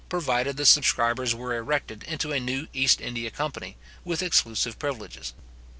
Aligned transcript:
provided 0.09 0.57
the 0.57 0.65
subscribers 0.65 1.35
were 1.35 1.55
erected 1.55 2.01
into 2.07 2.31
a 2.31 2.39
new 2.39 2.65
East 2.73 2.99
India 3.01 3.29
company, 3.29 3.77
with 4.03 4.23
exclusive 4.23 4.79
privileges. 4.79 5.35